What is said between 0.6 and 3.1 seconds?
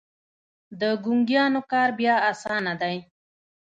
د ګونګيانو کار بيا اسانه دی.